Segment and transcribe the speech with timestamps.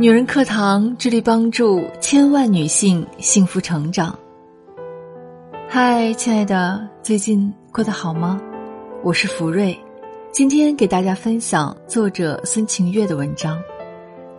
[0.00, 4.18] 女人课堂致力帮助千万女性幸福成长。
[5.68, 8.40] 嗨，亲爱的，最近过得好吗？
[9.02, 9.78] 我是福瑞，
[10.32, 13.62] 今天给大家分享作者孙晴月的文章。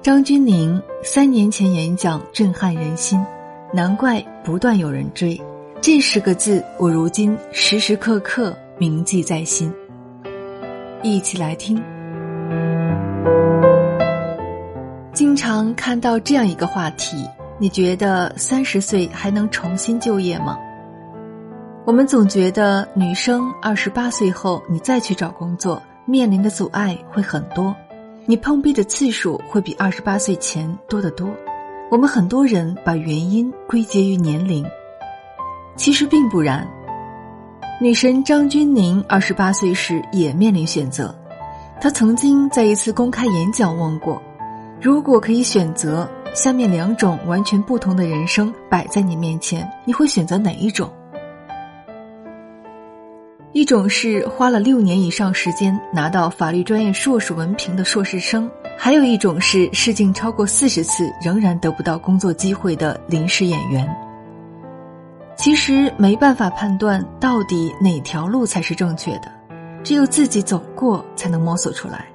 [0.01, 3.23] 张钧甯三年前演讲震撼人心，
[3.71, 5.39] 难怪不断有人追。
[5.79, 9.71] 这十个字，我如今时时刻刻铭记在心。
[11.03, 11.79] 一起来听。
[15.13, 17.27] 经常看到这样一个话题，
[17.59, 20.57] 你觉得三十岁还能重新就业吗？
[21.85, 27.75] 我们总觉得女生二十八岁后你再去找工作，面临的阻碍会很多，
[28.25, 31.29] 你碰壁的次数会比二十八岁前多得多。
[31.89, 34.65] 我们很多人把原因归结于年龄，
[35.75, 36.65] 其实并不然。
[37.81, 41.13] 女神张钧甯二十八岁时也面临选择，
[41.81, 44.21] 她曾经在一次公开演讲问过。
[44.81, 50.91] 如果可以选择，下面两种完全不同的人生摆在你面前，你会选择哪一种？
[53.51, 63.87] 一种是花了六年以上时间拿到法律专业硕士文凭的硕士生，还有一种是试镜超过四十次仍然得不到工作机会的临时演员。
[65.35, 69.31] 其实没办法判断到底哪条路才是正确的，
[69.83, 72.07] 只有自己走过才能摸索出来。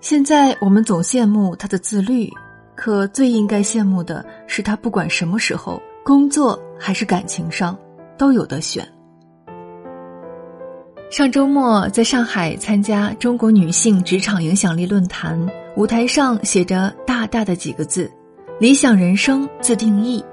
[0.00, 2.30] 现在我们总羡慕他的自律，
[2.76, 7.76] 可最应该羡慕的是他不管什么时候，工作还是感情上，
[8.16, 8.86] 都有得选。
[11.10, 15.36] 上周末在上海参加中国女性职场影响力论坛，
[15.74, 18.08] 舞台上写着大大的几个字
[18.60, 20.24] ：“理想人生自定义。”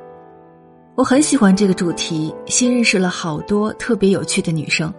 [0.94, 4.94] 我很喜欢这个主题，新认识了好多特别有趣的女生。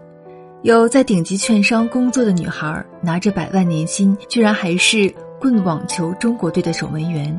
[0.67, 5.09] 有在顶级券商工作的女孩，拿着百万年薪，居然还是
[5.41, 7.33] 棍网球中国队的守门员；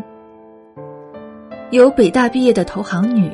[1.72, 3.30] 有北大毕业的投行女，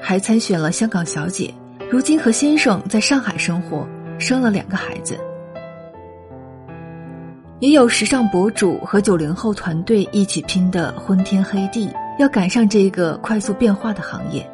[0.00, 1.52] 还参选了香港小姐，
[1.90, 3.86] 如今和先生在上海生活，
[4.18, 5.14] 生了两个孩子；
[7.58, 14.50] 也有时尚博主和九零后团队一起拼的昏天黑地，要赶上这个快速变化的行业。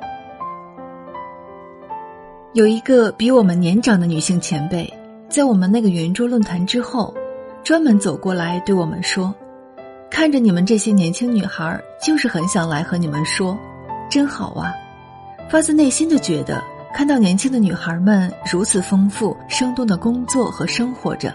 [2.52, 4.92] 有一个比我们年长的女性前辈，
[5.28, 7.14] 在我们那个圆桌论坛之后，
[7.62, 9.32] 专门走过来对我们说
[10.10, 13.56] ：“看着你们这些年轻女孩，就是很想来和你们说，
[14.08, 14.74] 真好啊！
[15.48, 16.60] 发自内心的觉得，
[16.92, 21.32] 看到年轻的女孩们如此丰富、生动的工作和生活着，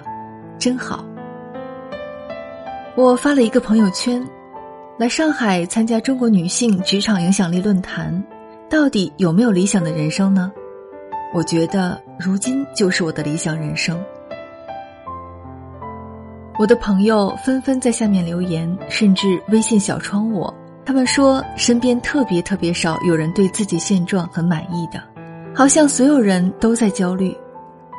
[0.60, 1.06] 真好。”
[2.98, 4.22] 我发了一个朋友圈
[5.00, 8.22] ：“来上海参加中国女性职场影响力论坛，
[8.70, 10.52] 到底有没有理想的人生呢？”
[11.34, 14.02] 我觉得如今就是我的理想人生。
[16.58, 20.54] 我的朋友纷纷在下面留言，甚至微信小窗我。
[20.86, 25.04] 他们说，身边特别特别少有人对自己现状很满意的，
[25.54, 27.36] 好像所有人都在焦虑：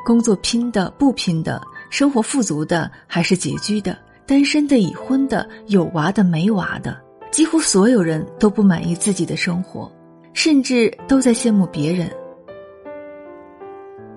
[0.05, 1.61] 工作拼的、不拼的，
[1.91, 6.97] 生活富足的还是拮据的，单身的、已婚的、有娃的、没娃的，
[7.31, 9.93] 几乎所有人都不满意自己的生活，
[10.33, 12.09] 甚至都在羡慕别人。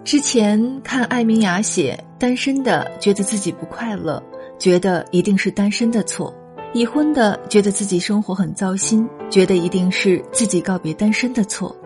[0.10, 4.20] 之前看艾明雅写单身的觉得自己不快乐，
[4.58, 6.34] 觉得一定是单身的错；
[6.74, 11.78] 已婚的觉得自己生活很糟心，觉得一定是自己告别单身的错。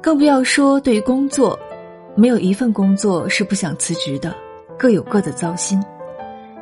[0.00, 1.58] 更不要说对于工作，
[2.14, 4.34] 没有一份工作是不想辞职的，
[4.78, 5.78] 各有各的糟心。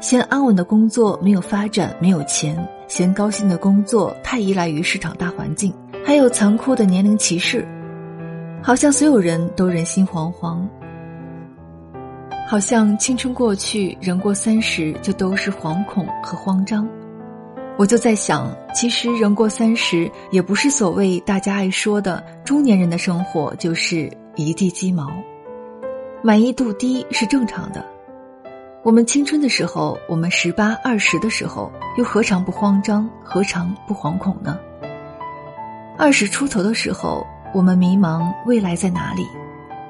[0.00, 2.58] 嫌安稳的工作没有发展、没有钱，
[2.88, 5.72] 嫌高薪的工作太依赖于市场大环境，
[6.04, 7.64] 还有残酷的年龄歧视。
[8.66, 10.66] 好像所有人都人心惶惶，
[12.48, 16.88] 好像青春过去，人过三十就都是惶恐和慌张。
[17.76, 25.12] 我就在想，其实人过三十也不是所谓大家爱说的中年人的生活就是一地鸡毛，
[26.22, 27.84] 满意度低是正常的。
[28.82, 34.58] 我们青春的时候，我们十八二十的时候，又何尝不慌张，何尝不惶恐呢？
[35.98, 37.26] 二十出头的时候。
[37.54, 39.24] 我们迷茫，未来在哪里？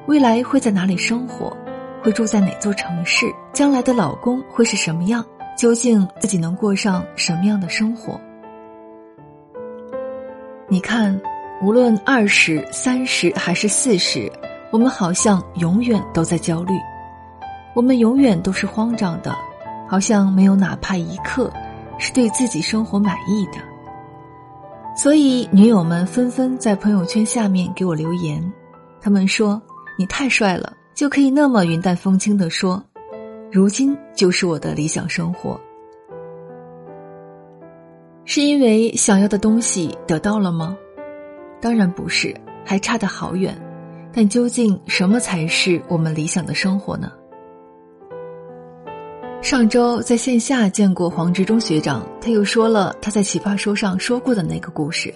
[0.07, 1.57] 未来会在哪里生活？
[2.03, 3.25] 会住在哪座城市？
[3.55, 5.25] 将来的老公会是什么样？
[5.57, 8.21] 究竟自己能过上什么样的生活？
[10.69, 11.19] 你看，
[11.63, 14.31] 无论二十三十还是四十，
[14.71, 16.75] 我们好像永远都在焦虑，
[17.75, 19.35] 我们永远都是慌张的，
[19.89, 21.51] 好像没有哪怕一刻
[21.97, 23.74] 是对自己生活满意的。
[24.97, 28.41] 所以，女友们纷纷在朋友圈下面给我留言，
[29.01, 29.61] 他们说
[29.99, 32.83] ：“你太帅了，就可以那么云淡风轻的说，
[33.51, 35.61] 如今就是我的理想生活。”
[38.25, 40.77] 是因为想要的东西得到了吗？
[41.61, 43.61] 当然不是，还差得好远。
[44.13, 47.11] 但究竟什么才是我们理想的生活呢？
[49.45, 55.15] 上周在线下见过黄执中学长，他又说了他在《奇葩说》上说过的那个故事。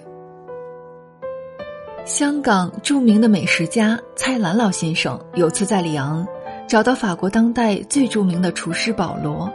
[2.05, 6.27] 香港著名的美食家蔡澜老先生有次在里昂
[6.67, 9.51] 找到法国当代最著名的厨师保罗，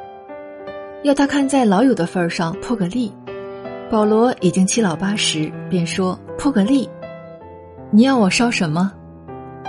[1.04, 3.14] 要他看在老友的份儿上破个例。
[3.88, 6.90] 保罗已经七老八十，便说破个例，
[7.92, 8.90] 你要我烧什么？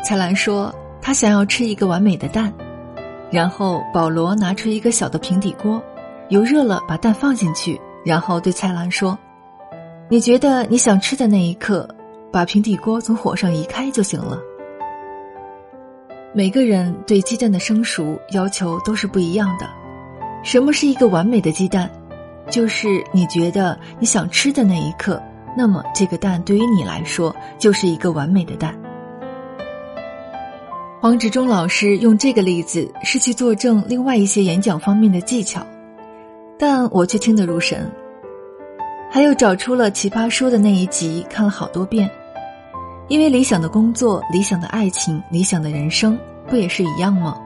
[0.04, 2.52] 蔡澜说他想要吃一个完美的蛋。
[3.32, 5.82] 然后保罗拿出一个小的平底锅，
[6.30, 9.18] 油热了，把蛋放进去，然后对蔡澜说
[10.10, 11.88] ：“你觉得你想吃的那一刻，
[12.32, 14.40] 把平底锅从火上移开就行了。”
[16.34, 19.66] 每个人对鸡蛋的生熟要求都是不一样的。
[20.44, 21.90] 什么是一个完美的鸡蛋？
[22.50, 25.20] 就是你觉得你想吃的那一刻，
[25.58, 28.80] 那么这个蛋对于你来说就是一个完美的蛋。
[31.06, 35.64] 黄执中老师用这个例子是去作证另外一些演讲方面的技巧，
[36.58, 37.88] 但我却听得入神。
[39.12, 42.10] 还有找出了《奇葩说》的那一集看了好多遍，
[43.08, 46.18] 因为理想的工作、理想的爱情、理想的人生，
[46.48, 47.40] 不也是一样吗？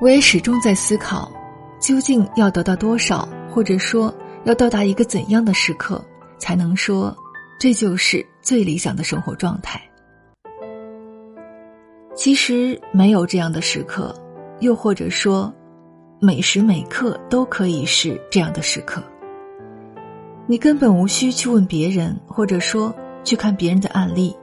[0.00, 1.30] 我也始终在思考，
[1.78, 4.12] 究竟要得到多少，或者说
[4.42, 6.04] 要到达一个怎样的时刻，
[6.40, 7.16] 才能说
[7.56, 9.80] 这就是最理想的生活状态。
[12.18, 14.12] 其实没有这样的时刻，
[14.58, 15.54] 又或者说，
[16.18, 19.00] 每时每刻都可以是这样的时刻。
[20.44, 22.92] 你根本无需去问别人，或者说
[23.22, 24.36] 去看别人的案例，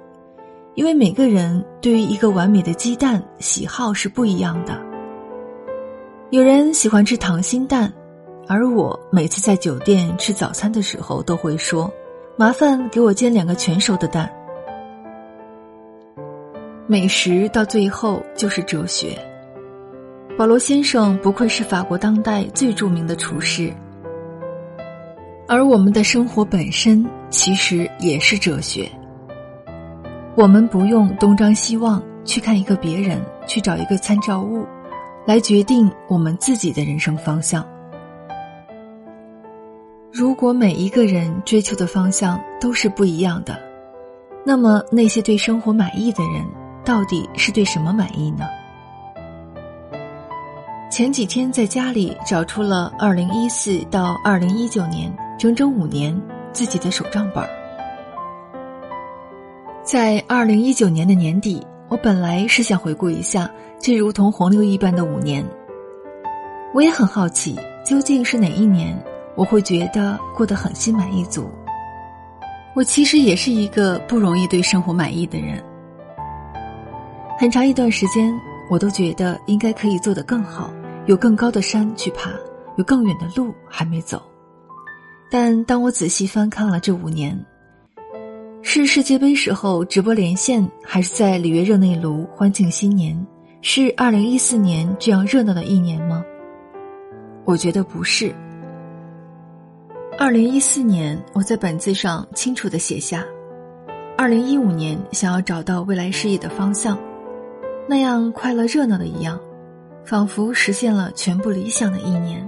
[0.75, 4.81] 因为每个人对于一个完美的鸡蛋喜好是不一样的。
[6.29, 7.91] 有人喜欢吃溏心蛋，
[8.47, 11.91] 而我每次在酒店吃早餐的时候都会说
[12.39, 14.33] ：“麻烦给我煎两个全熟的蛋。”
[16.87, 19.17] 美食到最后就是哲学。
[20.37, 23.73] 保罗先生不愧是法国当代最著名的厨师，
[25.47, 28.87] 而我们的生活本身其实也是哲学。
[30.35, 34.63] 我们不用东张西望去看一个别人，去找一个参照物，
[35.25, 37.65] 来决定我们自己的人生方向。
[40.11, 43.57] 如果每一个人追求的方向都是不一样的，
[44.45, 46.45] 那么那些对生活满意的人。
[46.85, 48.45] 到底是对什么满意呢？
[50.91, 56.15] 前几天在家里找出了二零一四到二零一九年整整五年
[56.53, 57.49] 自己的手账本儿。
[59.83, 63.49] 在二零一九年的年底，我本来是想回顾一下
[63.79, 65.43] 这如同洪流一般的五年。
[66.73, 68.95] 我也很好奇，究竟是哪一年
[69.35, 71.49] 我会觉得过得很心满意足？
[72.75, 75.63] 我其实也是一个不容易对生活满意的人。
[77.37, 78.33] 很长一段时间，
[78.69, 80.73] 我都觉得应该可以做得更好，
[81.05, 82.31] 有更高的山去爬，
[82.77, 84.21] 有更远的路还没走。
[85.29, 87.37] 但当我仔细翻看了这五年，
[88.61, 93.15] 是世界杯时候直播连线，还是在里约热内卢欢庆新年？
[93.61, 96.23] 是二零一四年这样热闹的一年吗？
[97.43, 98.33] 我觉得不是。
[100.17, 103.25] 二零一四年，我在本子上清楚的写下：
[104.17, 106.97] 二零一五年想要找到未来事业的方向。
[107.87, 109.39] 那样快乐热闹的一样，
[110.03, 112.47] 仿佛实现了全部理想的一年。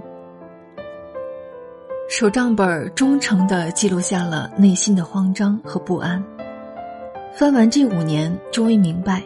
[2.10, 6.24] 手账本忠诚的记录下了内心的慌张和不安。
[7.34, 9.22] 翻完这五年，终于明白，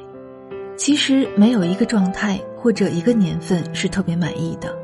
[0.75, 4.75] 其实没有一个状态或者一个年份是特别满意的。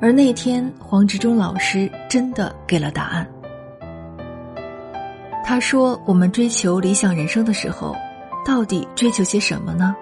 [0.00, 3.26] 而那天，黄执中老师真的给了答案。
[5.42, 7.96] 他说：“我们追求理想人生的时候。”
[8.44, 9.96] 到底追求些什么呢？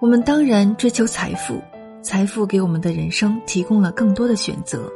[0.00, 1.60] 我们当然追求财富，
[2.00, 4.90] 财富给我们的人生提供了更多的选择，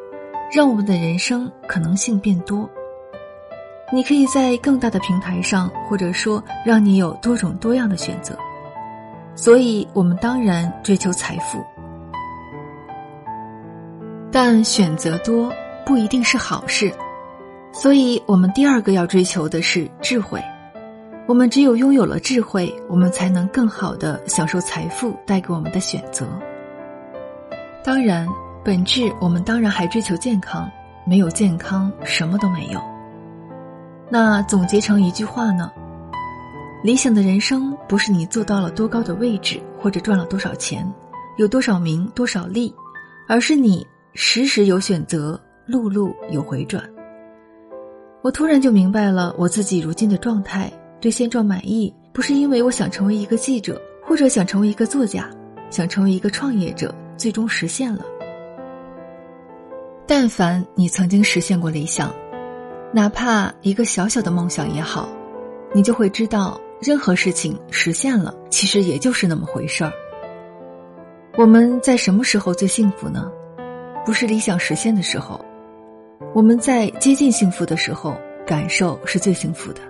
[0.53, 2.69] 让我们的人生可能性变多。
[3.93, 8.37] 你可以在更大的平台上，或者说让你有多种多样的选择。
[9.35, 11.65] 所以，我们当然追求财富，
[14.31, 15.53] 但选择多
[15.87, 16.93] 不一定是好事。
[17.73, 20.43] 所以我们第二个要追求的是智慧。
[21.29, 26.27] 我们只有拥有了智慧，我们才能更好的享受财富带给我们的选择。
[27.85, 28.27] 当然，
[28.65, 30.67] 本质我们当然还追求健康，
[31.05, 32.81] 没有健康什么都没有。
[34.09, 35.71] 那总结成一句话呢？
[36.83, 40.91] 理想的人生不是你做到了多高的位置，或者赚了多少钱，
[41.37, 42.75] 有多少名多少利，
[43.29, 46.83] 而是你时时有选择，路路有回转。
[48.23, 55.31] 我突然就明白了我自己如今的状态，对现状满意，不是因为我想成为一个记者，或者想成为一个作家，
[55.71, 58.05] 想成为一个创业者，最终实现了。
[60.07, 62.13] 但凡你曾经实现过理想，
[62.93, 65.09] 哪怕一个小小的梦想也好，
[65.73, 69.93] 你就会知道，任何事情实现了，其实也就是那么回事儿。
[71.37, 73.31] 我们在什么时候最幸福呢？
[74.05, 75.39] 不是理想实现的时候，
[76.35, 79.81] 我们在接近幸福的时候，感受是最幸福的。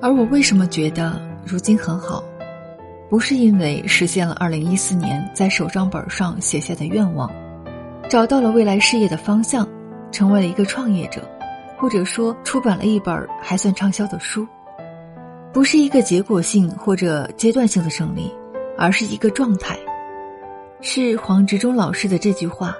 [0.00, 2.22] 而我为什么觉得如今很好，
[3.08, 7.30] 不是因为实现了二零一四年在手账本上写下的愿望。
[8.08, 9.66] 找到了未来事业的方向，
[10.12, 11.28] 成为了一个创业者，
[11.76, 14.46] 或者说出版了一本还算畅销的书，
[15.52, 18.32] 不是一个结果性或者阶段性的胜利，
[18.78, 19.76] 而是一个状态。
[20.82, 22.76] 是黄执中老师的这句话。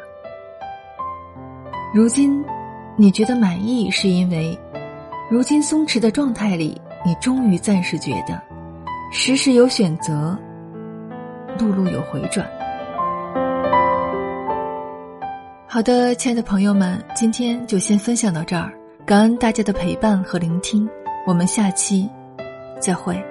[1.94, 2.44] 如今，
[2.94, 4.56] 你觉得满意，是因为，
[5.30, 8.42] 如今松弛的状态里，你终于暂时觉得，
[9.12, 10.36] 时时有选择，
[11.56, 12.44] 路路有回转。
[15.68, 18.72] 好的，亲爱的朋友们，今天就先分享到这儿，
[19.06, 20.88] 感恩大家的陪伴和聆听，
[21.28, 22.10] 我们下期
[22.80, 23.24] 再会。